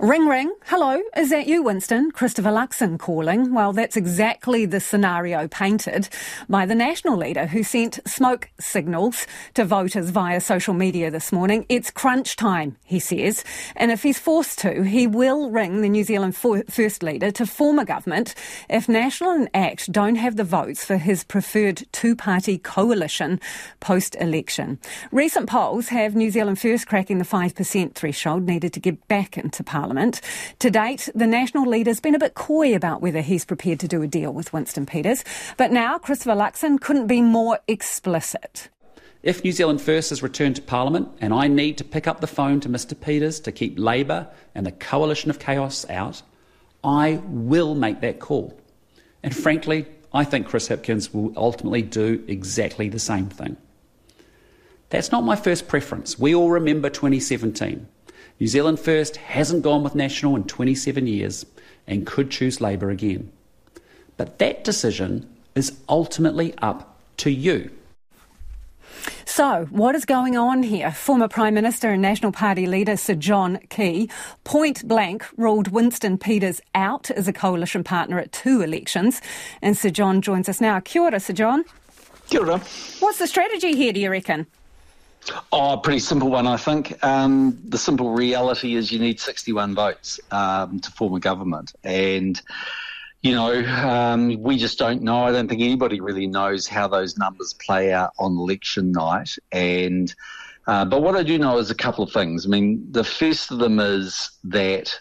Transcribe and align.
Ring 0.00 0.28
ring. 0.28 0.54
Hello, 0.66 1.02
is 1.16 1.30
that 1.30 1.48
you, 1.48 1.64
Winston? 1.64 2.12
Christopher 2.12 2.50
Luxon 2.50 3.00
calling. 3.00 3.52
Well, 3.52 3.72
that's 3.72 3.96
exactly 3.96 4.64
the 4.64 4.78
scenario 4.78 5.48
painted 5.48 6.08
by 6.48 6.66
the 6.66 6.76
national 6.76 7.16
leader 7.16 7.46
who 7.46 7.64
sent 7.64 7.98
smoke 8.06 8.48
signals 8.60 9.26
to 9.54 9.64
voters 9.64 10.10
via 10.10 10.40
social 10.40 10.72
media 10.72 11.10
this 11.10 11.32
morning. 11.32 11.66
It's 11.68 11.90
crunch 11.90 12.36
time, 12.36 12.76
he 12.84 13.00
says. 13.00 13.42
And 13.74 13.90
if 13.90 14.04
he's 14.04 14.20
forced 14.20 14.60
to, 14.60 14.84
he 14.84 15.08
will 15.08 15.50
ring 15.50 15.80
the 15.80 15.88
New 15.88 16.04
Zealand 16.04 16.36
First 16.36 17.02
Leader 17.02 17.32
to 17.32 17.44
form 17.44 17.80
a 17.80 17.84
government 17.84 18.36
if 18.70 18.88
National 18.88 19.32
and 19.32 19.50
ACT 19.52 19.90
don't 19.90 20.14
have 20.14 20.36
the 20.36 20.44
votes 20.44 20.84
for 20.84 20.96
his 20.96 21.24
preferred 21.24 21.88
two-party 21.90 22.58
coalition 22.58 23.40
post-election. 23.80 24.78
Recent 25.10 25.48
polls 25.48 25.88
have 25.88 26.14
New 26.14 26.30
Zealand 26.30 26.60
First 26.60 26.86
cracking 26.86 27.18
the 27.18 27.24
5% 27.24 27.94
threshold 27.96 28.44
needed 28.44 28.72
to 28.74 28.78
get 28.78 29.08
back 29.08 29.36
into 29.36 29.64
Parliament. 29.64 29.87
Parliament. 29.88 30.20
To 30.58 30.70
date, 30.70 31.08
the 31.14 31.26
National 31.26 31.66
leader's 31.66 31.98
been 31.98 32.14
a 32.14 32.18
bit 32.18 32.34
coy 32.34 32.74
about 32.74 33.00
whether 33.00 33.22
he's 33.22 33.46
prepared 33.46 33.80
to 33.80 33.88
do 33.88 34.02
a 34.02 34.06
deal 34.06 34.32
with 34.34 34.52
Winston 34.52 34.84
Peters. 34.84 35.24
But 35.56 35.72
now 35.72 35.96
Christopher 35.96 36.32
Luxon 36.32 36.78
couldn't 36.78 37.06
be 37.06 37.22
more 37.22 37.58
explicit. 37.66 38.68
If 39.22 39.42
New 39.42 39.52
Zealand 39.52 39.80
First 39.80 40.12
is 40.12 40.22
returned 40.22 40.56
to 40.56 40.62
Parliament 40.62 41.08
and 41.22 41.32
I 41.32 41.48
need 41.48 41.78
to 41.78 41.84
pick 41.84 42.06
up 42.06 42.20
the 42.20 42.26
phone 42.26 42.60
to 42.60 42.68
Mr 42.68 43.00
Peters 43.00 43.40
to 43.40 43.50
keep 43.50 43.78
Labour 43.78 44.28
and 44.54 44.66
the 44.66 44.72
coalition 44.72 45.30
of 45.30 45.38
chaos 45.38 45.88
out, 45.88 46.20
I 46.84 47.22
will 47.24 47.74
make 47.74 48.02
that 48.02 48.20
call. 48.20 48.60
And 49.22 49.34
frankly, 49.34 49.86
I 50.12 50.24
think 50.24 50.48
Chris 50.48 50.68
Hipkins 50.68 51.14
will 51.14 51.32
ultimately 51.34 51.80
do 51.80 52.22
exactly 52.28 52.90
the 52.90 52.98
same 52.98 53.30
thing. 53.30 53.56
That's 54.90 55.10
not 55.10 55.24
my 55.24 55.36
first 55.36 55.66
preference. 55.66 56.18
We 56.18 56.34
all 56.34 56.50
remember 56.50 56.90
2017. 56.90 57.88
New 58.40 58.46
Zealand 58.46 58.78
First 58.78 59.16
hasn't 59.16 59.62
gone 59.62 59.82
with 59.82 59.94
National 59.94 60.36
in 60.36 60.44
27 60.44 61.06
years 61.06 61.44
and 61.86 62.06
could 62.06 62.30
choose 62.30 62.60
Labour 62.60 62.90
again. 62.90 63.32
But 64.16 64.38
that 64.38 64.64
decision 64.64 65.28
is 65.54 65.78
ultimately 65.88 66.54
up 66.58 66.96
to 67.18 67.30
you. 67.30 67.70
So, 69.24 69.66
what 69.70 69.94
is 69.94 70.04
going 70.04 70.36
on 70.36 70.62
here? 70.62 70.90
Former 70.90 71.28
Prime 71.28 71.54
Minister 71.54 71.90
and 71.90 72.02
National 72.02 72.32
Party 72.32 72.66
leader 72.66 72.96
Sir 72.96 73.14
John 73.14 73.58
Key 73.68 74.10
point 74.44 74.86
blank 74.88 75.24
ruled 75.36 75.68
Winston 75.68 76.18
Peters 76.18 76.60
out 76.74 77.10
as 77.10 77.28
a 77.28 77.32
coalition 77.32 77.84
partner 77.84 78.18
at 78.18 78.32
two 78.32 78.62
elections. 78.62 79.20
And 79.62 79.76
Sir 79.76 79.90
John 79.90 80.22
joins 80.22 80.48
us 80.48 80.60
now. 80.60 80.80
Kia 80.80 81.02
ora, 81.02 81.20
Sir 81.20 81.34
John. 81.34 81.64
Kia 82.30 82.40
ora. 82.40 82.58
What's 83.00 83.18
the 83.18 83.26
strategy 83.26 83.76
here, 83.76 83.92
do 83.92 84.00
you 84.00 84.10
reckon? 84.10 84.46
Oh, 85.52 85.78
pretty 85.82 86.00
simple 86.00 86.30
one, 86.30 86.46
I 86.46 86.56
think. 86.56 87.02
Um, 87.04 87.58
the 87.64 87.78
simple 87.78 88.10
reality 88.10 88.74
is 88.74 88.92
you 88.92 88.98
need 88.98 89.20
61 89.20 89.74
votes 89.74 90.20
um, 90.30 90.80
to 90.80 90.90
form 90.92 91.14
a 91.14 91.20
government. 91.20 91.72
And, 91.82 92.40
you 93.22 93.32
know, 93.34 93.64
um, 93.64 94.40
we 94.40 94.56
just 94.56 94.78
don't 94.78 95.02
know. 95.02 95.24
I 95.24 95.32
don't 95.32 95.48
think 95.48 95.60
anybody 95.60 96.00
really 96.00 96.26
knows 96.26 96.66
how 96.66 96.88
those 96.88 97.18
numbers 97.18 97.54
play 97.54 97.92
out 97.92 98.12
on 98.18 98.36
election 98.36 98.92
night. 98.92 99.30
And, 99.52 100.14
uh, 100.66 100.84
but 100.84 101.02
what 101.02 101.16
I 101.16 101.22
do 101.22 101.38
know 101.38 101.58
is 101.58 101.70
a 101.70 101.74
couple 101.74 102.04
of 102.04 102.12
things. 102.12 102.46
I 102.46 102.48
mean, 102.48 102.86
the 102.90 103.04
first 103.04 103.50
of 103.50 103.58
them 103.58 103.80
is 103.80 104.30
that, 104.44 104.96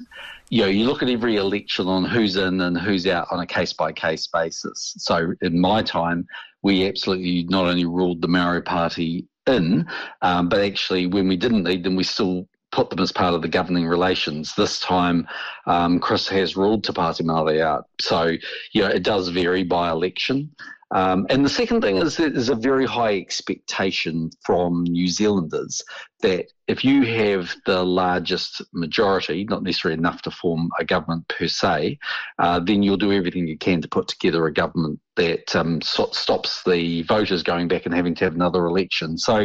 you 0.50 0.62
know, 0.62 0.68
you 0.68 0.86
look 0.86 1.04
at 1.04 1.10
every 1.10 1.36
election 1.36 1.88
on 1.88 2.06
who's 2.06 2.38
in 2.38 2.62
and 2.62 2.78
who's 2.78 3.06
out 3.06 3.28
on 3.32 3.40
a 3.40 3.46
case 3.46 3.74
by 3.74 3.92
case 3.92 4.28
basis. 4.28 4.96
So 4.98 5.34
in 5.42 5.60
my 5.60 5.84
time, 5.84 6.28
we 6.64 6.88
absolutely 6.88 7.44
not 7.44 7.66
only 7.66 7.86
ruled 7.86 8.22
the 8.22 8.28
Maori 8.28 8.62
Party 8.62 9.28
in, 9.48 9.88
um, 10.22 10.50
but 10.50 10.60
actually, 10.60 11.08
when 11.08 11.28
we 11.28 11.38
didn't 11.38 11.64
need 11.64 11.84
them, 11.84 11.96
we 11.96 12.04
still 12.04 12.48
put 12.72 12.90
them 12.90 13.00
as 13.00 13.12
part 13.12 13.34
of 13.34 13.42
the 13.42 13.48
governing 13.48 13.88
relations. 13.88 14.54
This 14.56 14.80
time, 14.80 15.28
um, 15.66 16.00
Chris 16.00 16.28
has 16.28 16.58
ruled 16.58 16.84
Te 16.84 16.94
Pāti 16.94 17.22
Māori 17.22 17.62
out. 17.62 17.88
So, 18.02 18.36
you 18.74 18.82
know, 18.82 18.90
it 18.90 19.04
does 19.04 19.30
vary 19.30 19.64
by 19.64 19.90
election. 19.90 20.52
Um, 20.92 21.28
and 21.30 21.44
the 21.44 21.50
second 21.50 21.82
thing 21.82 21.98
is 21.98 22.16
there's 22.16 22.50
a 22.50 22.56
very 22.56 22.86
high 22.86 23.18
expectation 23.18 24.30
from 24.46 24.84
New 24.84 25.08
Zealanders 25.08 25.84
that 26.22 26.46
if 26.68 26.84
you 26.84 27.04
have 27.04 27.54
the 27.66 27.84
largest 27.84 28.62
majority, 28.74 29.44
not 29.44 29.64
necessarily 29.64 29.98
enough 29.98 30.22
to 30.24 30.32
form 30.32 30.70
a 30.80 30.86
government 30.86 31.28
per 31.28 31.48
se, 31.48 32.00
uh, 32.40 32.60
then 32.60 32.84
you'll 32.84 32.98
do 32.98 33.12
everything 33.12 33.48
you 33.48 33.58
can 33.58 33.82
to 33.82 33.88
put 33.88 34.08
together 34.08 34.46
a 34.46 34.54
government 34.54 35.00
that 35.18 35.54
um, 35.56 35.82
so- 35.82 36.12
stops 36.12 36.64
the 36.64 37.04
voters 37.04 37.44
going 37.44 37.68
back 37.68 37.86
and 37.86 37.94
having 37.94 38.16
to 38.16 38.24
have 38.24 38.36
another 38.36 38.66
election. 38.66 39.18
So 39.18 39.36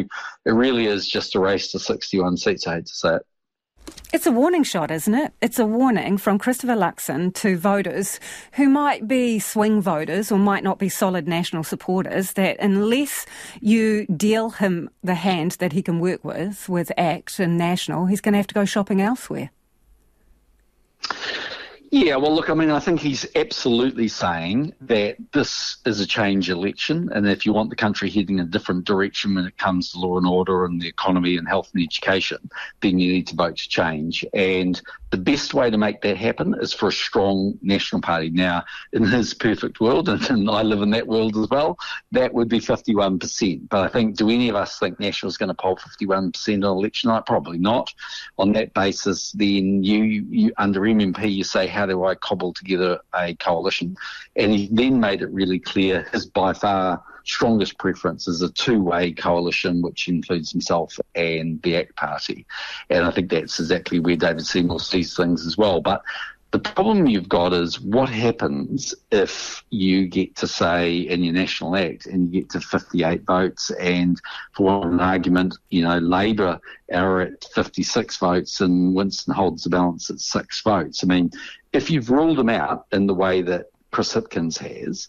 it 0.44 0.50
really 0.50 0.86
is 0.86 1.08
just 1.08 1.34
a 1.34 1.40
race 1.40 1.72
to 1.72 1.78
61 1.78 2.36
seats, 2.36 2.66
I 2.66 2.76
hate 2.76 2.86
to 2.86 2.94
say 2.94 3.14
it. 3.16 3.22
It's 4.12 4.26
a 4.26 4.32
warning 4.32 4.62
shot, 4.62 4.90
isn't 4.90 5.14
it? 5.14 5.32
It's 5.40 5.58
a 5.58 5.64
warning 5.64 6.18
from 6.18 6.38
Christopher 6.38 6.74
Luxon 6.74 7.32
to 7.36 7.56
voters 7.56 8.20
who 8.52 8.68
might 8.68 9.08
be 9.08 9.38
swing 9.38 9.80
voters 9.80 10.30
or 10.30 10.38
might 10.38 10.62
not 10.62 10.78
be 10.78 10.90
solid 10.90 11.26
national 11.26 11.64
supporters 11.64 12.34
that 12.34 12.58
unless 12.60 13.24
you 13.60 14.04
deal 14.06 14.50
him 14.50 14.90
the 15.02 15.14
hand 15.14 15.52
that 15.60 15.72
he 15.72 15.82
can 15.82 15.98
work 15.98 16.22
with, 16.24 16.68
with 16.68 16.92
ACT 16.98 17.38
and 17.38 17.56
National, 17.56 18.04
he's 18.04 18.20
going 18.20 18.32
to 18.32 18.38
have 18.38 18.46
to 18.48 18.54
go 18.54 18.66
shopping 18.66 19.00
elsewhere. 19.00 19.50
Yeah, 21.94 22.16
well, 22.16 22.34
look, 22.34 22.48
I 22.48 22.54
mean, 22.54 22.70
I 22.70 22.80
think 22.80 23.00
he's 23.00 23.26
absolutely 23.36 24.08
saying 24.08 24.72
that 24.80 25.18
this 25.34 25.76
is 25.84 26.00
a 26.00 26.06
change 26.06 26.48
election, 26.48 27.10
and 27.12 27.28
if 27.28 27.44
you 27.44 27.52
want 27.52 27.68
the 27.68 27.76
country 27.76 28.08
heading 28.08 28.38
in 28.38 28.46
a 28.46 28.48
different 28.48 28.86
direction 28.86 29.34
when 29.34 29.44
it 29.44 29.58
comes 29.58 29.92
to 29.92 29.98
law 29.98 30.16
and 30.16 30.26
order 30.26 30.64
and 30.64 30.80
the 30.80 30.88
economy 30.88 31.36
and 31.36 31.46
health 31.46 31.70
and 31.74 31.82
education, 31.82 32.38
then 32.80 32.98
you 32.98 33.12
need 33.12 33.26
to 33.26 33.36
vote 33.36 33.58
to 33.58 33.68
change. 33.68 34.24
And 34.32 34.80
the 35.12 35.18
best 35.18 35.52
way 35.52 35.68
to 35.68 35.76
make 35.76 36.00
that 36.00 36.16
happen 36.16 36.56
is 36.58 36.72
for 36.72 36.88
a 36.88 36.92
strong 36.92 37.58
national 37.60 38.00
party. 38.00 38.30
Now, 38.30 38.64
in 38.94 39.04
his 39.04 39.34
perfect 39.34 39.78
world, 39.78 40.08
and 40.30 40.50
I 40.50 40.62
live 40.62 40.80
in 40.80 40.90
that 40.90 41.06
world 41.06 41.36
as 41.36 41.50
well, 41.50 41.78
that 42.12 42.32
would 42.32 42.48
be 42.48 42.58
51%. 42.58 43.68
But 43.68 43.84
I 43.84 43.88
think, 43.88 44.16
do 44.16 44.30
any 44.30 44.48
of 44.48 44.56
us 44.56 44.78
think 44.78 44.98
National's 44.98 45.36
going 45.36 45.48
to 45.48 45.54
poll 45.54 45.76
51% 45.76 46.54
on 46.54 46.62
election 46.64 47.08
night? 47.08 47.26
Probably 47.26 47.58
not. 47.58 47.92
On 48.38 48.52
that 48.52 48.72
basis, 48.72 49.32
then 49.32 49.84
you, 49.84 50.02
you 50.02 50.52
under 50.56 50.80
MMP, 50.80 51.30
you 51.30 51.44
say, 51.44 51.66
how 51.66 51.81
do 51.86 52.04
I 52.04 52.14
cobble 52.14 52.52
together 52.52 53.00
a 53.14 53.34
coalition? 53.34 53.96
And 54.36 54.52
he 54.52 54.68
then 54.70 55.00
made 55.00 55.22
it 55.22 55.30
really 55.30 55.58
clear 55.58 56.06
his 56.12 56.26
by 56.26 56.52
far 56.52 57.02
strongest 57.24 57.78
preference 57.78 58.26
is 58.26 58.42
a 58.42 58.50
two-way 58.50 59.12
coalition, 59.12 59.82
which 59.82 60.08
includes 60.08 60.50
himself 60.50 60.98
and 61.14 61.62
the 61.62 61.76
ACT 61.76 61.96
Party. 61.96 62.46
And 62.90 63.04
I 63.04 63.10
think 63.10 63.30
that's 63.30 63.60
exactly 63.60 64.00
where 64.00 64.16
David 64.16 64.44
Seymour 64.44 64.80
sees 64.80 65.16
things 65.16 65.46
as 65.46 65.56
well. 65.56 65.80
But 65.80 66.02
the 66.52 66.58
problem 66.58 67.06
you've 67.06 67.30
got 67.30 67.54
is 67.54 67.80
what 67.80 68.10
happens 68.10 68.94
if 69.10 69.64
you 69.70 70.06
get 70.06 70.36
to 70.36 70.46
say 70.46 70.98
in 70.98 71.24
your 71.24 71.32
national 71.32 71.76
act 71.76 72.04
and 72.04 72.26
you 72.26 72.42
get 72.42 72.50
to 72.50 72.60
58 72.60 73.22
votes 73.22 73.70
and 73.80 74.20
for 74.54 74.86
an 74.86 75.00
argument, 75.00 75.56
you 75.70 75.82
know, 75.82 75.96
Labour 75.96 76.60
are 76.92 77.20
at 77.22 77.44
56 77.54 78.18
votes 78.18 78.60
and 78.60 78.94
Winston 78.94 79.32
holds 79.32 79.64
the 79.64 79.70
balance 79.70 80.10
at 80.10 80.20
six 80.20 80.60
votes. 80.60 81.02
I 81.02 81.06
mean, 81.06 81.30
if 81.72 81.90
you've 81.90 82.10
ruled 82.10 82.38
them 82.38 82.50
out 82.50 82.86
in 82.92 83.06
the 83.06 83.14
way 83.14 83.42
that 83.42 83.66
Chris 83.90 84.12
Hipkins 84.14 84.58
has, 84.58 85.08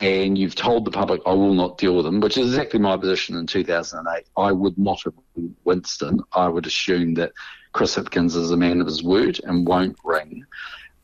and 0.00 0.36
you've 0.36 0.54
told 0.54 0.84
the 0.84 0.90
public, 0.90 1.22
I 1.26 1.32
will 1.32 1.54
not 1.54 1.78
deal 1.78 1.96
with 1.96 2.04
them, 2.04 2.20
which 2.20 2.36
is 2.36 2.48
exactly 2.48 2.78
my 2.78 2.96
position 2.96 3.36
in 3.36 3.46
2008. 3.46 4.26
I 4.36 4.52
would 4.52 4.76
not 4.76 5.02
have 5.04 5.14
Winston. 5.64 6.20
I 6.32 6.48
would 6.48 6.66
assume 6.66 7.14
that 7.14 7.32
Chris 7.72 7.96
Hipkins 7.96 8.36
is 8.36 8.50
a 8.50 8.56
man 8.56 8.80
of 8.80 8.86
his 8.86 9.02
word 9.02 9.40
and 9.44 9.66
won't 9.66 9.96
ring. 10.04 10.44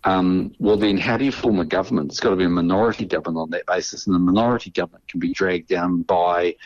Um, 0.05 0.53
well, 0.59 0.77
then 0.77 0.99
how 0.99 1.17
do 1.17 1.25
you 1.25 1.33
form 1.33 1.61
a 1.61 1.65
government? 1.65 2.11
It's 2.11 2.21
got 2.21 2.31
to 2.31 2.37
be 2.37 2.45
a 2.45 2.49
minority 2.49 3.07
government 3.07 3.39
on 3.39 3.51
that 3.51 3.67
basis, 3.67 4.07
and 4.07 4.15
the 4.15 4.19
minority 4.19 4.71
government 4.71 5.07
can 5.09 5.21
be 5.21 5.33
dragged 5.33 5.69
down 5.69 6.03
by 6.03 6.57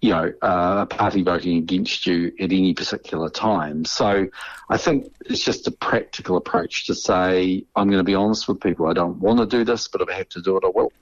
you 0.00 0.10
know, 0.10 0.32
uh, 0.42 0.78
a 0.82 0.86
party 0.86 1.22
voting 1.22 1.58
against 1.58 2.06
you 2.06 2.32
at 2.40 2.52
any 2.52 2.72
particular 2.72 3.28
time. 3.28 3.84
So 3.84 4.28
I 4.70 4.76
think 4.78 5.12
it's 5.26 5.44
just 5.44 5.66
a 5.66 5.70
practical 5.70 6.36
approach 6.36 6.86
to 6.86 6.94
say, 6.94 7.64
I'm 7.76 7.88
going 7.88 7.98
to 7.98 8.04
be 8.04 8.14
honest 8.14 8.48
with 8.48 8.60
people. 8.60 8.86
I 8.86 8.94
don't 8.94 9.18
want 9.18 9.40
to 9.40 9.46
do 9.46 9.64
this, 9.64 9.88
but 9.88 10.00
if 10.00 10.08
I 10.08 10.14
have 10.14 10.28
to 10.30 10.40
do 10.40 10.56
it, 10.56 10.64
I 10.64 10.68
will. 10.68 10.92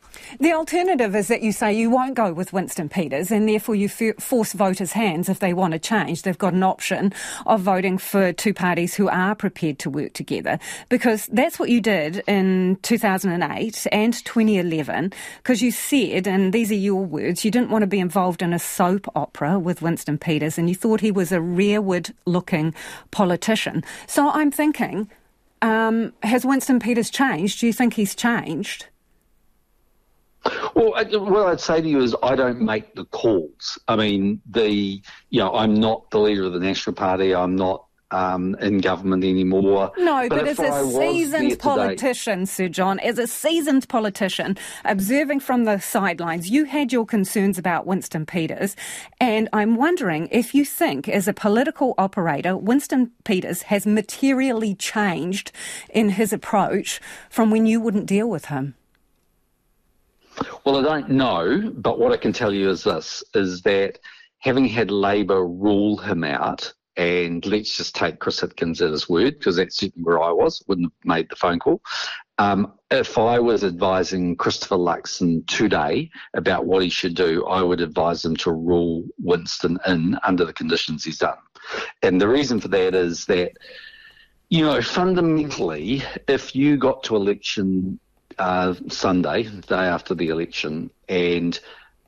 The 0.41 0.53
alternative 0.53 1.15
is 1.17 1.29
that 1.29 1.43
you 1.43 1.53
say 1.53 1.73
you 1.73 1.91
won't 1.91 2.15
go 2.15 2.33
with 2.33 2.53
Winston 2.53 2.89
Peters 2.89 3.31
and 3.31 3.49
therefore 3.49 3.75
you 3.75 3.89
force 3.89 4.53
voters' 4.53 4.93
hands 4.93 5.29
if 5.29 5.39
they 5.39 5.55
want 5.55 5.73
to 5.73 5.79
change. 5.79 6.23
They've 6.23 6.37
got 6.37 6.53
an 6.53 6.63
option 6.63 7.13
of 7.47 7.61
voting 7.61 7.99
for 7.99 8.33
two 8.33 8.53
parties 8.53 8.95
who 8.95 9.09
are 9.09 9.35
prepared 9.35 9.79
to 9.81 9.91
work 9.91 10.13
together 10.13 10.59
because 10.89 11.27
that's 11.33 11.59
what 11.59 11.71
you 11.71 11.81
did 11.81 12.23
in 12.27 12.79
2008 12.83 13.87
and 13.91 14.25
2011 14.25 15.13
because 15.39 15.63
you 15.63 15.71
said, 15.71 16.27
and 16.27 16.53
these 16.53 16.71
are 16.71 16.75
your 16.75 17.05
words, 17.05 17.45
you 17.45 17.51
didn't 17.51 17.71
want 17.71 17.83
to 17.83 17.87
be 17.87 18.01
involved 18.01 18.43
in 18.43 18.53
a 18.53 18.59
soap 18.89 19.07
opera 19.15 19.59
with 19.59 19.83
Winston 19.83 20.17
Peters 20.17 20.57
and 20.57 20.69
you 20.69 20.75
thought 20.75 21.01
he 21.01 21.11
was 21.11 21.31
a 21.31 21.41
rearward 21.41 22.15
looking 22.25 22.75
politician. 23.11 23.85
So 24.07 24.31
I'm 24.31 24.51
thinking, 24.51 25.11
um, 25.61 26.13
has 26.23 26.47
Winston 26.47 26.81
Peters 26.81 27.11
changed? 27.11 27.61
Do 27.61 27.67
you 27.67 27.73
think 27.73 27.95
he's 27.95 28.15
changed? 28.15 28.87
Well, 30.75 30.93
what 30.93 31.47
I'd 31.49 31.61
say 31.61 31.83
to 31.83 31.89
you 31.89 32.01
is 32.01 32.17
I 32.23 32.35
don't 32.35 32.61
make 32.63 32.95
the 32.95 33.05
calls. 33.07 33.79
I 33.89 33.97
mean, 33.97 34.41
the 34.49 35.03
you 35.31 35.41
know 35.41 35.53
I'm 35.53 35.75
not 35.75 36.11
the 36.11 36.21
leader 36.21 36.45
of 36.45 36.53
the 36.53 36.61
National 36.61 36.95
Party. 36.95 37.35
I'm 37.35 37.57
not 37.57 37.85
um, 38.11 38.55
in 38.61 38.79
government 38.79 39.25
anymore. 39.25 39.93
No, 39.99 40.29
but, 40.29 40.41
but 40.41 40.49
as 40.49 40.59
a 40.59 40.91
seasoned 40.91 41.59
politician, 41.59 42.47
Sir 42.47 42.69
John, 42.69 42.99
as 43.01 43.19
a 43.19 43.27
seasoned 43.27 43.89
politician, 43.89 44.57
observing 44.85 45.41
from 45.41 45.65
the 45.65 45.79
sidelines, 45.79 46.51
you 46.51 46.65
had 46.65 46.93
your 46.93 47.07
concerns 47.07 47.59
about 47.59 47.87
Winston 47.87 48.27
Peters, 48.27 48.77
and 49.21 49.49
I'm 49.53 49.77
wondering 49.77 50.29
if 50.31 50.55
you 50.55 50.65
think, 50.65 51.09
as 51.09 51.29
a 51.29 51.33
political 51.33 51.95
operator, 51.99 52.57
Winston 52.57 53.13
Peters 53.25 53.63
has 53.63 53.87
materially 53.87 54.75
changed 54.75 55.53
in 55.91 56.11
his 56.11 56.33
approach 56.33 57.01
from 57.31 57.51
when 57.51 57.67
you 57.67 57.81
wouldn't 57.81 58.07
deal 58.07 58.29
with 58.29 58.47
him. 58.47 58.75
Well, 60.65 60.77
I 60.77 60.83
don't 60.83 61.11
know, 61.11 61.73
but 61.75 61.99
what 61.99 62.13
I 62.13 62.17
can 62.17 62.33
tell 62.33 62.53
you 62.53 62.71
is 62.71 62.85
this: 62.85 63.25
is 63.35 63.63
that 63.63 63.99
having 64.39 64.67
had 64.67 64.91
Labour 64.91 65.45
rule 65.47 65.97
him 65.97 66.23
out 66.23 66.73
and 66.99 67.47
let's 67.47 67.75
just 67.75 67.95
take 67.95 68.19
Chris 68.19 68.41
Hipkins 68.41 68.85
at 68.85 68.91
his 68.91 69.09
word, 69.09 69.39
because 69.39 69.57
that's 69.57 69.77
certainly 69.77 70.05
where 70.05 70.23
I 70.23 70.31
was, 70.31 70.63
wouldn't 70.67 70.93
have 70.93 71.09
made 71.09 71.31
the 71.31 71.37
phone 71.37 71.59
call. 71.59 71.81
Um, 72.39 72.75
if 72.91 73.19
I 73.19 73.39
was 73.39 73.65
advising 73.65 74.37
Christopher 74.37 74.77
Luxon 74.77 75.47
today 75.47 76.11
about 76.35 76.67
what 76.67 76.83
he 76.83 76.91
should 76.91 77.15
do, 77.15 77.45
I 77.47 77.63
would 77.63 77.81
advise 77.81 78.25
him 78.25 78.37
to 78.37 78.53
rule 78.53 79.05
Winston 79.19 79.79
in 79.87 80.19
under 80.25 80.45
the 80.45 80.53
conditions 80.53 81.05
he's 81.05 81.19
done. 81.19 81.39
And 82.03 82.21
the 82.21 82.29
reason 82.29 82.61
for 82.61 82.69
that 82.69 82.95
is 82.95 83.27
that, 83.27 83.53
you 84.51 84.65
know, 84.65 84.81
fundamentally, 84.81 86.03
if 86.27 86.55
you 86.55 86.77
got 86.79 87.03
to 87.05 87.17
election 87.17 87.99
uh, 88.39 88.75
Sunday, 88.89 89.43
the 89.45 89.63
day 89.63 89.75
after 89.75 90.15
the 90.15 90.29
election, 90.29 90.91
and 91.09 91.59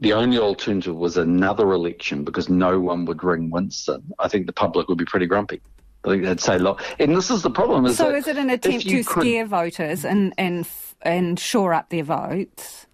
the 0.00 0.14
only 0.14 0.38
alternative 0.38 0.96
was 0.96 1.16
another 1.16 1.72
election 1.72 2.24
because 2.24 2.48
no 2.48 2.80
one 2.80 3.04
would 3.04 3.22
ring 3.22 3.50
Winston, 3.50 4.02
I 4.18 4.28
think 4.28 4.46
the 4.46 4.52
public 4.52 4.88
would 4.88 4.98
be 4.98 5.04
pretty 5.04 5.26
grumpy. 5.26 5.60
I 6.04 6.08
think 6.08 6.24
they'd 6.24 6.40
say, 6.40 6.58
"Look," 6.58 6.82
and 6.98 7.14
this 7.14 7.30
is 7.30 7.42
the 7.42 7.50
problem. 7.50 7.84
Is 7.84 7.98
so, 7.98 8.10
is 8.10 8.26
it 8.26 8.38
an 8.38 8.48
attempt 8.48 8.88
to 8.88 9.04
could, 9.04 9.22
scare 9.22 9.44
voters 9.44 10.04
and 10.06 10.32
and 10.38 10.66
and 11.02 11.38
shore 11.38 11.74
up 11.74 11.90
their 11.90 12.04
votes? 12.04 12.86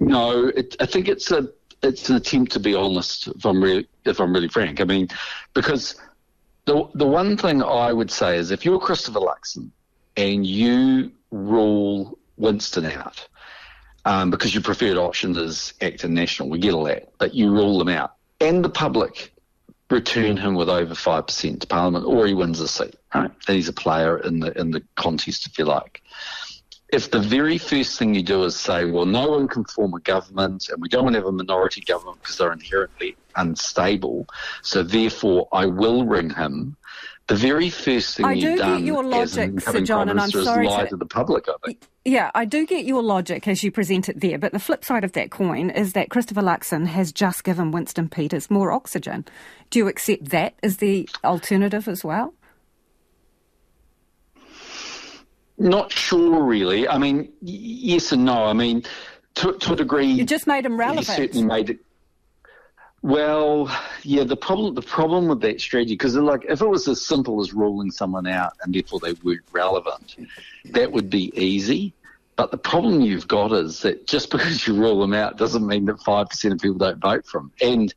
No, 0.00 0.48
it, 0.48 0.74
I 0.80 0.86
think 0.86 1.08
it's 1.08 1.30
a 1.30 1.48
it's 1.82 2.10
an 2.10 2.16
attempt 2.16 2.50
to 2.52 2.60
be 2.60 2.74
honest. 2.74 3.28
If 3.28 3.46
I'm 3.46 3.62
really 3.62 3.86
if 4.04 4.20
I'm 4.20 4.32
really 4.32 4.48
frank, 4.48 4.80
I 4.80 4.84
mean, 4.84 5.06
because 5.54 5.94
the 6.64 6.88
the 6.94 7.06
one 7.06 7.36
thing 7.36 7.62
I 7.62 7.92
would 7.92 8.10
say 8.10 8.36
is 8.36 8.50
if 8.50 8.64
you're 8.64 8.80
Christopher 8.80 9.20
Luxon 9.20 9.70
and 10.16 10.44
you 10.44 11.12
rule 11.30 12.18
Winston 12.38 12.86
out, 12.86 13.28
um, 14.04 14.30
because 14.30 14.54
your 14.54 14.62
preferred 14.62 14.96
option 14.96 15.36
is 15.36 15.74
ACT 15.80 16.04
and 16.04 16.14
National. 16.14 16.48
We 16.48 16.58
get 16.58 16.74
all 16.74 16.84
that, 16.84 17.12
but 17.18 17.34
you 17.34 17.50
rule 17.50 17.78
them 17.78 17.88
out. 17.88 18.14
And 18.40 18.64
the 18.64 18.70
public 18.70 19.32
return 19.90 20.36
him 20.36 20.54
with 20.54 20.68
over 20.68 20.94
5% 20.94 21.60
to 21.60 21.66
Parliament 21.66 22.04
or 22.04 22.26
he 22.26 22.34
wins 22.34 22.60
a 22.60 22.68
seat, 22.68 22.96
right? 23.14 23.30
And 23.46 23.56
he's 23.56 23.68
a 23.68 23.72
player 23.72 24.18
in 24.18 24.40
the, 24.40 24.58
in 24.58 24.70
the 24.70 24.82
contest, 24.96 25.46
if 25.46 25.58
you 25.58 25.64
like. 25.64 26.02
If 26.90 27.10
the 27.10 27.20
very 27.20 27.58
first 27.58 27.98
thing 27.98 28.14
you 28.14 28.22
do 28.22 28.44
is 28.44 28.58
say, 28.58 28.86
well, 28.86 29.04
no 29.04 29.30
one 29.30 29.46
can 29.46 29.64
form 29.64 29.92
a 29.94 30.00
government 30.00 30.68
and 30.70 30.80
we 30.80 30.88
don't 30.88 31.04
want 31.04 31.14
to 31.14 31.20
have 31.20 31.26
a 31.26 31.32
minority 31.32 31.82
government 31.82 32.18
because 32.22 32.38
they're 32.38 32.52
inherently 32.52 33.16
unstable, 33.36 34.26
so 34.62 34.82
therefore 34.82 35.48
I 35.52 35.66
will 35.66 36.06
ring 36.06 36.30
him 36.30 36.76
the 37.28 37.36
very 37.36 37.68
first 37.68 38.16
thing 38.16 38.26
I 38.26 38.34
do 38.34 38.56
get 38.56 38.58
done 38.58 38.86
your 38.86 39.04
logic, 39.04 39.60
Sir 39.60 39.82
John, 39.82 40.08
and 40.08 40.18
I'm 40.18 40.30
sorry 40.30 40.66
lie 40.66 40.84
to, 40.84 40.90
to 40.90 40.96
the 40.96 41.06
public. 41.06 41.46
I 41.48 41.54
think. 41.64 41.86
Yeah, 42.04 42.30
I 42.34 42.46
do 42.46 42.66
get 42.66 42.86
your 42.86 43.02
logic 43.02 43.46
as 43.46 43.62
you 43.62 43.70
present 43.70 44.08
it 44.08 44.20
there, 44.20 44.38
but 44.38 44.52
the 44.52 44.58
flip 44.58 44.82
side 44.82 45.04
of 45.04 45.12
that 45.12 45.30
coin 45.30 45.68
is 45.68 45.92
that 45.92 46.08
Christopher 46.08 46.40
Luxon 46.40 46.86
has 46.86 47.12
just 47.12 47.44
given 47.44 47.70
Winston 47.70 48.08
Peters 48.08 48.50
more 48.50 48.72
oxygen. 48.72 49.26
Do 49.68 49.78
you 49.78 49.88
accept 49.88 50.30
that 50.30 50.54
as 50.62 50.78
the 50.78 51.06
alternative 51.22 51.86
as 51.86 52.02
well? 52.02 52.32
Not 55.58 55.92
sure, 55.92 56.42
really. 56.42 56.88
I 56.88 56.96
mean, 56.96 57.30
yes 57.42 58.10
and 58.12 58.24
no. 58.24 58.44
I 58.44 58.54
mean, 58.54 58.84
to, 59.34 59.52
to 59.52 59.72
a 59.74 59.76
degree, 59.76 60.06
you 60.06 60.24
just 60.24 60.46
made 60.46 60.64
him 60.64 60.78
relevant. 60.78 61.06
He 61.06 61.12
certainly 61.12 61.46
made 61.46 61.70
it. 61.70 61.80
Well, 63.02 63.70
yeah, 64.02 64.24
the 64.24 64.36
problem 64.36 64.74
the 64.74 64.82
problem 64.82 65.28
with 65.28 65.40
that 65.42 65.60
strategy 65.60 65.94
because 65.94 66.16
like 66.16 66.44
if 66.48 66.60
it 66.60 66.68
was 66.68 66.88
as 66.88 67.04
simple 67.04 67.40
as 67.40 67.54
ruling 67.54 67.92
someone 67.92 68.26
out 68.26 68.54
and 68.62 68.74
therefore 68.74 68.98
they 69.00 69.12
weren't 69.22 69.42
relevant, 69.52 70.16
that 70.72 70.90
would 70.90 71.08
be 71.08 71.32
easy. 71.40 71.94
But 72.34 72.50
the 72.50 72.58
problem 72.58 73.00
you've 73.00 73.28
got 73.28 73.52
is 73.52 73.80
that 73.82 74.06
just 74.06 74.30
because 74.32 74.66
you 74.66 74.74
rule 74.74 75.00
them 75.00 75.14
out 75.14 75.38
doesn't 75.38 75.66
mean 75.66 75.84
that 75.86 76.00
five 76.00 76.28
percent 76.28 76.54
of 76.54 76.60
people 76.60 76.78
don't 76.78 76.98
vote 76.98 77.24
for 77.26 77.40
them. 77.40 77.52
And 77.60 77.94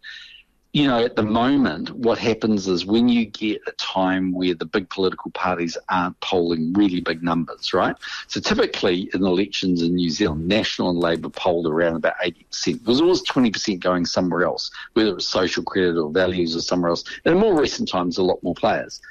you 0.74 0.88
know, 0.88 1.04
at 1.04 1.18
the 1.18 1.24
moment, 1.24 1.92
what 1.92 2.18
happens 2.18 2.68
is 2.68 2.86
when 2.86 3.10
you 3.10 3.26
get 3.26 3.62
a 3.68 3.74
time 3.74 4.32
where 4.32 4.54
the 4.54 4.66
big 4.66 4.90
political 4.90 5.30
parties 5.32 5.78
aren't 5.90 6.18
polling 6.22 6.72
really 6.74 7.02
big 7.02 7.22
numbers, 7.22 7.74
right? 7.74 7.96
So 8.28 8.40
typically 8.40 9.10
in 9.14 9.26
elections 9.26 9.82
in 9.82 9.96
New 9.96 10.10
Zealand, 10.10 10.48
National 10.48 10.90
and 10.90 11.00
Labour 11.00 11.30
polled 11.30 11.68
around 11.68 11.96
about 11.96 12.14
80%. 12.24 12.66
There 12.66 12.76
was 12.86 13.02
always 13.02 13.22
20% 13.24 13.82
going 13.82 14.06
somewhere 14.06 14.46
else, 14.46 14.72
whether 14.94 15.10
it 15.10 15.16
was 15.16 15.28
social 15.28 15.64
credit 15.64 15.98
or 15.98 16.10
values 16.10 16.56
or 16.56 16.62
somewhere 16.62 16.92
else. 16.92 17.04
And 17.26 17.36
in 17.36 17.42
more 17.42 17.60
recent 17.60 17.90
times, 17.90 18.18
a 18.18 18.24
lot 18.24 18.42
more 18.42 18.56
players. 18.56 19.02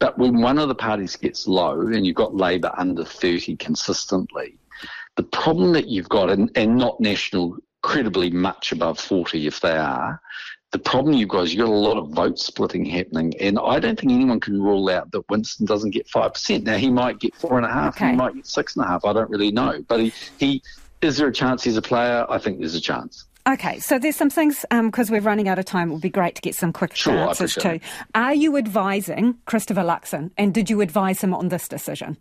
But 0.00 0.18
when 0.18 0.40
one 0.40 0.58
of 0.58 0.66
the 0.66 0.74
parties 0.74 1.14
gets 1.14 1.46
low 1.46 1.80
and 1.80 2.04
you've 2.04 2.16
got 2.16 2.34
Labour 2.34 2.72
under 2.76 3.04
30 3.04 3.56
consistently, 3.56 4.56
the 5.14 5.22
problem 5.22 5.72
that 5.72 5.86
you've 5.86 6.08
got, 6.08 6.28
and, 6.30 6.50
and 6.56 6.76
not 6.76 7.00
National 7.00 7.56
credibly 7.88 8.28
much 8.28 8.70
above 8.70 9.00
40 9.00 9.46
if 9.46 9.60
they 9.60 9.74
are, 9.74 10.20
the 10.72 10.78
problem 10.78 11.14
you've 11.14 11.30
got 11.30 11.44
is 11.44 11.54
you've 11.54 11.64
got 11.64 11.72
a 11.72 11.74
lot 11.74 11.96
of 11.96 12.10
vote 12.10 12.38
splitting 12.38 12.84
happening, 12.84 13.32
and 13.40 13.58
I 13.58 13.80
don't 13.80 13.98
think 13.98 14.12
anyone 14.12 14.40
can 14.40 14.60
rule 14.60 14.90
out 14.90 15.10
that 15.12 15.26
Winston 15.30 15.64
doesn't 15.64 15.92
get 15.92 16.06
five 16.06 16.34
percent. 16.34 16.64
Now 16.64 16.76
he 16.76 16.90
might 16.90 17.18
get 17.18 17.34
four 17.34 17.56
and 17.56 17.64
a 17.64 17.72
half, 17.72 17.96
okay. 17.96 18.10
he 18.10 18.16
might 18.16 18.34
get 18.34 18.46
six 18.46 18.76
and 18.76 18.84
a 18.84 18.88
half. 18.88 19.06
I 19.06 19.14
don't 19.14 19.30
really 19.30 19.50
know, 19.50 19.82
but 19.88 20.00
he, 20.00 20.12
he 20.38 20.62
is 21.00 21.16
there 21.16 21.28
a 21.28 21.32
chance 21.32 21.64
he's 21.64 21.78
a 21.78 21.82
player? 21.82 22.26
I 22.28 22.36
think 22.36 22.58
there's 22.58 22.74
a 22.74 22.80
chance. 22.82 23.24
Okay, 23.48 23.78
so 23.78 23.98
there's 23.98 24.16
some 24.16 24.28
things 24.28 24.66
because 24.70 25.08
um, 25.08 25.14
we're 25.14 25.22
running 25.22 25.48
out 25.48 25.58
of 25.58 25.64
time. 25.64 25.88
It 25.88 25.94
would 25.94 26.02
be 26.02 26.10
great 26.10 26.34
to 26.34 26.42
get 26.42 26.54
some 26.54 26.74
quick 26.74 26.94
sure, 26.94 27.16
answers 27.16 27.54
too. 27.54 27.80
Are 28.14 28.34
you 28.34 28.58
advising 28.58 29.38
Christopher 29.46 29.80
Luxon, 29.80 30.32
and 30.36 30.52
did 30.52 30.68
you 30.68 30.82
advise 30.82 31.22
him 31.22 31.32
on 31.32 31.48
this 31.48 31.66
decision? 31.66 32.18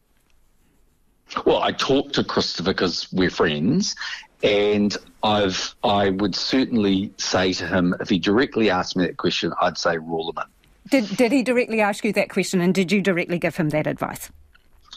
Well, 1.45 1.61
I 1.61 1.73
talked 1.73 2.15
to 2.15 2.23
Christopher 2.23 2.71
because 2.71 3.11
we're 3.11 3.29
friends, 3.29 3.95
and 4.43 4.95
I've 5.23 5.75
I 5.83 6.11
would 6.11 6.35
certainly 6.35 7.11
say 7.17 7.53
to 7.53 7.67
him 7.67 7.95
if 7.99 8.09
he 8.09 8.19
directly 8.19 8.69
asked 8.69 8.95
me 8.95 9.05
that 9.05 9.17
question, 9.17 9.53
I'd 9.61 9.77
say 9.77 9.97
rule 9.97 10.29
him 10.29 10.43
in. 10.43 10.99
Did 11.01 11.17
did 11.17 11.31
he 11.31 11.43
directly 11.43 11.81
ask 11.81 12.05
you 12.05 12.13
that 12.13 12.29
question, 12.29 12.61
and 12.61 12.73
did 12.73 12.91
you 12.91 13.01
directly 13.01 13.39
give 13.39 13.55
him 13.55 13.69
that 13.69 13.87
advice? 13.87 14.29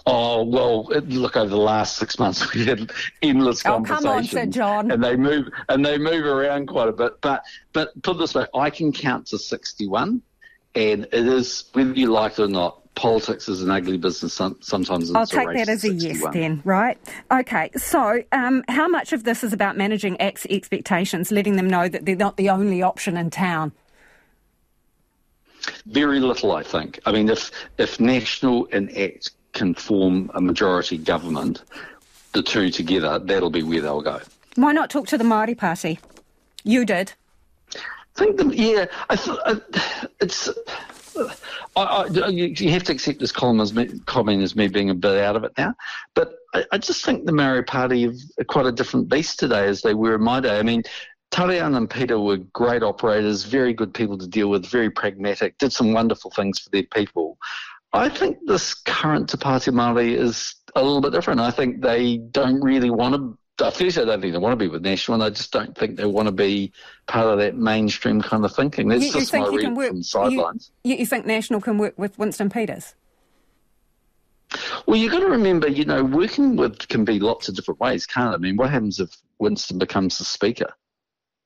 Oh 0.06 0.44
well, 0.44 0.84
look 0.84 1.36
over 1.36 1.48
the 1.48 1.56
last 1.56 1.96
six 1.96 2.18
months 2.18 2.54
we've 2.54 2.66
had 2.66 2.90
endless 3.22 3.64
oh, 3.66 3.82
conversations. 3.82 4.04
come 4.04 4.16
on, 4.16 4.24
Sir 4.24 4.46
John. 4.46 4.90
And 4.90 5.02
they 5.02 5.16
move 5.16 5.48
and 5.68 5.84
they 5.84 5.98
move 5.98 6.24
around 6.24 6.66
quite 6.66 6.88
a 6.88 6.92
bit. 6.92 7.20
But 7.20 7.44
but 7.72 8.02
put 8.02 8.16
it 8.16 8.18
this 8.18 8.34
way, 8.34 8.46
I 8.54 8.70
can 8.70 8.92
count 8.92 9.26
to 9.28 9.38
sixty-one, 9.38 10.22
and 10.74 11.04
it 11.04 11.26
is 11.26 11.64
whether 11.72 11.92
you 11.92 12.12
like 12.12 12.32
it 12.32 12.40
or 12.40 12.48
not, 12.48 12.79
politics 12.94 13.48
is 13.48 13.62
an 13.62 13.70
ugly 13.70 13.96
business 13.96 14.34
sometimes. 14.34 15.14
I'll 15.14 15.26
take 15.26 15.48
that 15.54 15.68
as 15.68 15.84
a 15.84 15.92
yes 15.92 16.22
then, 16.32 16.60
right? 16.64 16.98
Okay, 17.30 17.70
so 17.76 18.22
um, 18.32 18.64
how 18.68 18.88
much 18.88 19.12
of 19.12 19.24
this 19.24 19.42
is 19.42 19.52
about 19.52 19.76
managing 19.76 20.20
ACT's 20.20 20.46
expectations, 20.50 21.30
letting 21.30 21.56
them 21.56 21.68
know 21.68 21.88
that 21.88 22.04
they're 22.04 22.16
not 22.16 22.36
the 22.36 22.50
only 22.50 22.82
option 22.82 23.16
in 23.16 23.30
town? 23.30 23.72
Very 25.86 26.20
little, 26.20 26.52
I 26.52 26.62
think. 26.62 27.00
I 27.06 27.12
mean, 27.12 27.28
if 27.28 27.50
if 27.78 28.00
National 28.00 28.68
and 28.72 28.96
ACT 28.96 29.30
can 29.52 29.74
form 29.74 30.30
a 30.34 30.40
majority 30.40 30.98
government, 30.98 31.62
the 32.32 32.42
two 32.42 32.70
together, 32.70 33.18
that'll 33.18 33.50
be 33.50 33.62
where 33.62 33.80
they'll 33.80 34.02
go. 34.02 34.20
Why 34.56 34.72
not 34.72 34.90
talk 34.90 35.06
to 35.08 35.18
the 35.18 35.24
Māori 35.24 35.56
Party? 35.56 35.98
You 36.64 36.84
did. 36.84 37.12
I 37.74 37.78
think, 38.26 38.36
the, 38.36 38.54
yeah, 38.54 38.86
I 39.08 39.16
th- 39.16 39.38
I, 39.46 39.60
it's 40.20 40.48
I, 41.76 41.82
I, 42.24 42.28
you 42.28 42.70
have 42.70 42.84
to 42.84 42.92
accept 42.92 43.20
this 43.20 43.32
comment 43.32 43.62
as, 43.62 43.74
me, 43.74 43.88
comment 44.06 44.42
as 44.42 44.56
me 44.56 44.68
being 44.68 44.90
a 44.90 44.94
bit 44.94 45.18
out 45.18 45.36
of 45.36 45.44
it 45.44 45.52
now, 45.56 45.74
but 46.14 46.34
I, 46.54 46.64
I 46.72 46.78
just 46.78 47.04
think 47.04 47.26
the 47.26 47.32
Maori 47.32 47.62
Party 47.62 48.06
are 48.06 48.44
quite 48.44 48.66
a 48.66 48.72
different 48.72 49.08
beast 49.08 49.38
today 49.38 49.66
as 49.66 49.82
they 49.82 49.94
were 49.94 50.16
in 50.16 50.22
my 50.22 50.40
day. 50.40 50.58
I 50.58 50.62
mean, 50.62 50.82
Tariana 51.30 51.76
and 51.76 51.88
Peter 51.88 52.18
were 52.18 52.38
great 52.38 52.82
operators, 52.82 53.44
very 53.44 53.72
good 53.72 53.94
people 53.94 54.18
to 54.18 54.26
deal 54.26 54.48
with, 54.48 54.66
very 54.66 54.90
pragmatic, 54.90 55.58
did 55.58 55.72
some 55.72 55.92
wonderful 55.92 56.30
things 56.30 56.58
for 56.58 56.70
their 56.70 56.82
people. 56.82 57.38
I 57.92 58.08
think 58.08 58.38
this 58.46 58.74
current 58.74 59.28
Te 59.28 59.36
Pāti 59.36 59.72
Māori 59.72 60.16
is 60.16 60.54
a 60.76 60.82
little 60.82 61.00
bit 61.00 61.12
different. 61.12 61.40
I 61.40 61.50
think 61.50 61.82
they 61.82 62.18
don't 62.18 62.60
really 62.60 62.90
want 62.90 63.14
to 63.14 63.38
firstly, 63.68 64.02
I 64.02 64.06
don't 64.06 64.20
think 64.20 64.32
they 64.32 64.38
want 64.38 64.52
to 64.52 64.64
be 64.64 64.68
with 64.68 64.82
National, 64.82 65.16
and 65.16 65.24
I 65.24 65.30
just 65.30 65.52
don't 65.52 65.76
think 65.76 65.96
they 65.96 66.06
want 66.06 66.26
to 66.26 66.32
be 66.32 66.72
part 67.06 67.26
of 67.26 67.38
that 67.38 67.56
mainstream 67.56 68.22
kind 68.22 68.44
of 68.44 68.54
thinking. 68.54 68.88
That's 68.88 69.04
you, 69.04 69.12
just 69.12 69.32
you 69.32 69.40
my 69.40 69.48
read 69.48 69.76
work, 69.76 69.88
from 69.88 70.02
sidelines. 70.02 70.70
You, 70.84 70.96
you 70.96 71.06
think 71.06 71.26
National 71.26 71.60
can 71.60 71.76
work 71.76 71.98
with 71.98 72.18
Winston 72.18 72.48
Peters? 72.48 72.94
Well, 74.86 74.96
you've 74.96 75.12
got 75.12 75.20
to 75.20 75.26
remember, 75.26 75.68
you 75.68 75.84
know, 75.84 76.02
working 76.02 76.56
with 76.56 76.88
can 76.88 77.04
be 77.04 77.20
lots 77.20 77.48
of 77.48 77.56
different 77.56 77.80
ways, 77.80 78.06
can't 78.06 78.32
it? 78.32 78.36
I 78.36 78.38
mean, 78.38 78.56
what 78.56 78.70
happens 78.70 78.98
if 79.00 79.14
Winston 79.38 79.78
becomes 79.78 80.18
the 80.18 80.24
speaker? 80.24 80.72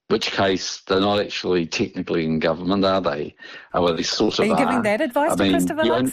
which 0.08 0.32
case 0.32 0.82
they're 0.86 1.00
not 1.00 1.20
actually 1.20 1.66
technically 1.66 2.24
in 2.24 2.38
government, 2.38 2.84
are 2.84 3.00
they? 3.00 3.34
Oh, 3.72 3.82
well, 3.82 3.96
they 3.96 4.02
sort 4.02 4.38
of 4.38 4.44
are. 4.44 4.48
you 4.48 4.56
giving 4.56 4.82
that 4.82 5.00
advice 5.00 5.32
I 5.32 5.36
to 5.36 5.42
mean, 5.42 5.52
Christopher 5.52 5.82
Luxon? 5.82 6.12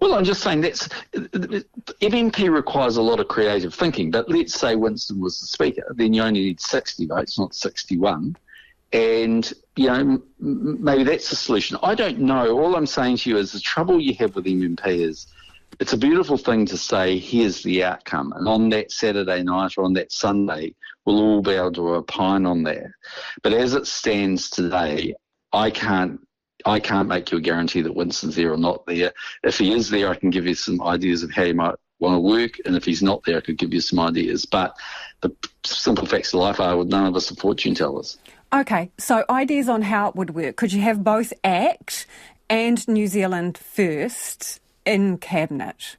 Well, 0.00 0.14
I'm 0.14 0.24
just 0.24 0.42
saying 0.42 0.62
that's 0.62 0.88
MMP 1.12 2.50
requires 2.50 2.96
a 2.96 3.02
lot 3.02 3.20
of 3.20 3.28
creative 3.28 3.74
thinking. 3.74 4.10
But 4.10 4.30
let's 4.30 4.54
say 4.54 4.74
Winston 4.74 5.20
was 5.20 5.40
the 5.40 5.46
speaker, 5.46 5.94
then 5.96 6.14
you 6.14 6.22
only 6.22 6.40
need 6.40 6.60
60 6.60 7.06
votes, 7.06 7.38
not 7.38 7.54
61. 7.54 8.36
And, 8.92 9.52
you 9.76 9.86
know, 9.86 10.22
maybe 10.40 11.04
that's 11.04 11.30
the 11.30 11.36
solution. 11.36 11.78
I 11.82 11.94
don't 11.94 12.18
know. 12.18 12.58
All 12.58 12.74
I'm 12.74 12.86
saying 12.86 13.18
to 13.18 13.30
you 13.30 13.36
is 13.36 13.52
the 13.52 13.60
trouble 13.60 14.00
you 14.00 14.14
have 14.14 14.34
with 14.34 14.46
MMP 14.46 14.86
is 14.86 15.26
it's 15.78 15.92
a 15.92 15.98
beautiful 15.98 16.36
thing 16.36 16.66
to 16.66 16.76
say, 16.76 17.18
here's 17.18 17.62
the 17.62 17.84
outcome. 17.84 18.32
And 18.32 18.48
on 18.48 18.68
that 18.70 18.90
Saturday 18.90 19.42
night 19.42 19.74
or 19.76 19.84
on 19.84 19.92
that 19.92 20.10
Sunday, 20.10 20.74
we'll 21.04 21.20
all 21.20 21.42
be 21.42 21.52
able 21.52 21.72
to 21.72 21.94
opine 21.94 22.46
on 22.46 22.64
that. 22.64 22.86
But 23.42 23.52
as 23.52 23.74
it 23.74 23.86
stands 23.86 24.50
today, 24.50 25.14
I 25.52 25.70
can't 25.70 26.20
I 26.64 26.80
can't 26.80 27.08
make 27.08 27.30
you 27.30 27.38
a 27.38 27.40
guarantee 27.40 27.82
that 27.82 27.94
Winston's 27.94 28.36
there 28.36 28.52
or 28.52 28.56
not 28.56 28.86
there. 28.86 29.12
If 29.42 29.58
he 29.58 29.72
is 29.72 29.90
there, 29.90 30.08
I 30.08 30.14
can 30.14 30.30
give 30.30 30.46
you 30.46 30.54
some 30.54 30.82
ideas 30.82 31.22
of 31.22 31.30
how 31.32 31.44
you 31.44 31.54
might 31.54 31.74
want 31.98 32.14
to 32.14 32.20
work, 32.20 32.52
and 32.64 32.76
if 32.76 32.84
he's 32.84 33.02
not 33.02 33.22
there, 33.24 33.36
I 33.36 33.40
could 33.40 33.58
give 33.58 33.74
you 33.74 33.80
some 33.80 34.00
ideas. 34.00 34.46
But 34.46 34.74
the 35.20 35.34
simple 35.64 36.06
facts 36.06 36.32
of 36.32 36.40
life 36.40 36.60
are 36.60 36.82
none 36.84 37.06
of 37.06 37.16
us 37.16 37.30
are 37.30 37.36
fortune 37.36 37.74
tellers. 37.74 38.18
Okay, 38.52 38.90
so 38.98 39.24
ideas 39.30 39.68
on 39.68 39.82
how 39.82 40.08
it 40.08 40.16
would 40.16 40.34
work. 40.34 40.56
Could 40.56 40.72
you 40.72 40.80
have 40.80 41.04
both 41.04 41.32
ACT 41.44 42.06
and 42.48 42.86
New 42.88 43.06
Zealand 43.06 43.56
First 43.56 44.60
in 44.84 45.18
cabinet? 45.18 45.96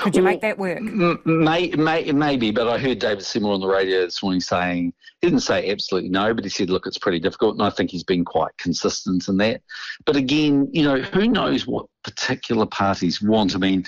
Could 0.00 0.16
you 0.16 0.22
well, 0.22 0.32
make 0.32 0.40
that 0.42 0.58
work? 0.58 0.80
May, 0.80 1.70
may, 1.70 2.10
maybe, 2.12 2.50
but 2.50 2.68
I 2.68 2.78
heard 2.78 2.98
David 2.98 3.24
Seymour 3.24 3.54
on 3.54 3.60
the 3.60 3.68
radio 3.68 4.04
this 4.04 4.22
morning 4.22 4.40
saying, 4.40 4.92
he 5.20 5.28
didn't 5.28 5.42
say 5.42 5.70
absolutely 5.70 6.10
no, 6.10 6.34
but 6.34 6.44
he 6.44 6.50
said, 6.50 6.70
look, 6.70 6.86
it's 6.86 6.98
pretty 6.98 7.20
difficult. 7.20 7.54
And 7.54 7.62
I 7.62 7.70
think 7.70 7.90
he's 7.90 8.04
been 8.04 8.24
quite 8.24 8.56
consistent 8.58 9.28
in 9.28 9.36
that. 9.38 9.62
But 10.04 10.16
again, 10.16 10.68
you 10.72 10.82
know, 10.82 11.00
who 11.00 11.28
knows 11.28 11.66
what 11.66 11.86
particular 12.02 12.66
parties 12.66 13.22
want? 13.22 13.54
I 13.54 13.58
mean, 13.58 13.84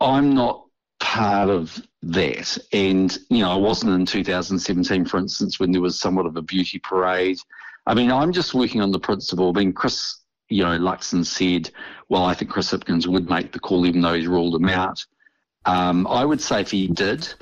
I'm 0.00 0.34
not 0.34 0.64
part 1.00 1.50
of 1.50 1.80
that. 2.02 2.58
And, 2.72 3.16
you 3.28 3.40
know, 3.40 3.50
I 3.50 3.56
wasn't 3.56 3.92
in 3.92 4.06
2017, 4.06 5.04
for 5.04 5.18
instance, 5.18 5.60
when 5.60 5.72
there 5.72 5.82
was 5.82 6.00
somewhat 6.00 6.26
of 6.26 6.36
a 6.36 6.42
beauty 6.42 6.78
parade. 6.78 7.38
I 7.86 7.94
mean, 7.94 8.10
I'm 8.10 8.32
just 8.32 8.54
working 8.54 8.80
on 8.80 8.90
the 8.90 8.98
principle. 8.98 9.50
I 9.50 9.58
mean, 9.58 9.72
Chris, 9.72 10.20
you 10.48 10.62
know, 10.62 10.78
Luxon 10.78 11.24
said, 11.24 11.70
well, 12.08 12.24
I 12.24 12.34
think 12.34 12.50
Chris 12.50 12.72
Hipkins 12.72 13.06
would 13.06 13.28
make 13.28 13.52
the 13.52 13.60
call 13.60 13.86
even 13.86 14.00
though 14.00 14.14
he's 14.14 14.26
ruled 14.26 14.54
him 14.54 14.68
out. 14.68 15.04
Um, 15.66 16.06
I 16.06 16.24
would 16.24 16.40
say 16.40 16.60
if 16.60 16.70
he 16.70 16.88
did, 16.88 17.32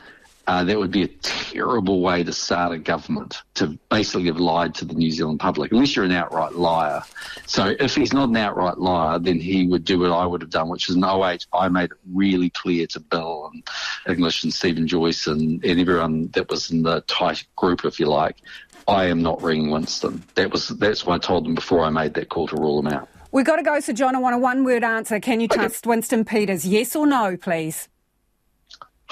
uh, 0.47 0.64
that 0.64 0.79
would 0.79 0.91
be 0.91 1.05
a 1.05 1.09
terrible 1.09 2.00
way 2.00 2.25
to 2.25 2.33
start 2.33 2.73
a 2.73 2.79
government 2.79 3.43
to 3.55 3.79
basically 3.91 4.26
have 4.26 4.38
lied 4.38 4.75
to 4.75 4.85
the 4.85 4.95
New 4.95 5.11
Zealand 5.11 5.38
public, 5.38 5.71
unless 5.71 5.95
you're 5.95 6.05
an 6.05 6.12
outright 6.12 6.55
liar. 6.55 7.02
So 7.47 7.75
if 7.79 7.95
he's 7.95 8.12
not 8.12 8.29
an 8.29 8.37
outright 8.37 8.79
liar, 8.79 9.19
then 9.19 9.38
he 9.38 9.67
would 9.69 9.85
do 9.85 10.00
what 10.00 10.11
I 10.11 10.26
would 10.26 10.41
have 10.41 10.50
done, 10.50 10.69
which 10.69 10.88
is 10.88 10.97
in 10.97 11.05
08, 11.05 11.47
I 11.52 11.69
made 11.69 11.93
it 11.93 11.99
really 12.12 12.50
clear 12.50 12.87
to 12.88 13.00
Bill 13.00 13.50
and 13.52 13.62
English 14.09 14.43
and 14.43 14.52
Stephen 14.52 14.88
Joyce 14.88 15.26
and, 15.29 15.64
and 15.64 15.81
everyone 15.81 16.29
that 16.29 16.50
was 16.50 16.71
in 16.71 16.83
the 16.83 17.02
tight 17.02 17.45
group, 17.55 17.85
if 17.85 18.00
you 18.00 18.07
like, 18.07 18.37
I 18.88 19.07
am 19.07 19.23
not 19.23 19.41
ringing 19.43 19.71
Winston. 19.71 20.25
That 20.35 20.50
was 20.50 20.69
that's 20.69 21.07
what 21.07 21.14
I 21.14 21.19
told 21.19 21.45
them 21.45 21.55
before 21.55 21.85
I 21.85 21.91
made 21.91 22.14
that 22.14 22.31
call 22.31 22.49
to 22.49 22.57
rule 22.57 22.81
him 22.81 22.88
out. 22.88 23.09
We've 23.31 23.47
got 23.47 23.57
to 23.57 23.62
go, 23.62 23.79
Sir 23.81 23.93
John, 23.93 24.17
I 24.17 24.19
want 24.19 24.35
a 24.35 24.38
one 24.38 24.64
word 24.64 24.83
answer. 24.83 25.21
Can 25.21 25.41
you 25.41 25.49
trust 25.49 25.87
okay. 25.87 25.91
Winston 25.91 26.25
Peters? 26.25 26.67
Yes 26.67 26.97
or 26.97 27.07
no, 27.07 27.37
please? 27.37 27.88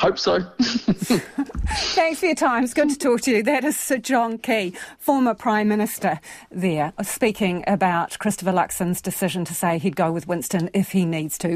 Hope 0.00 0.18
so. 0.18 0.40
Thanks 0.60 2.20
for 2.20 2.26
your 2.26 2.34
time. 2.34 2.64
It's 2.64 2.72
good 2.72 2.88
to 2.88 2.96
talk 2.96 3.20
to 3.22 3.30
you. 3.32 3.42
That 3.42 3.64
is 3.64 3.78
Sir 3.78 3.98
John 3.98 4.38
Key, 4.38 4.72
former 4.98 5.34
Prime 5.34 5.68
Minister, 5.68 6.20
there, 6.50 6.94
speaking 7.02 7.64
about 7.66 8.18
Christopher 8.18 8.52
Luxon's 8.52 9.02
decision 9.02 9.44
to 9.44 9.52
say 9.52 9.76
he'd 9.76 9.96
go 9.96 10.10
with 10.10 10.26
Winston 10.26 10.70
if 10.72 10.92
he 10.92 11.04
needs 11.04 11.36
to. 11.38 11.48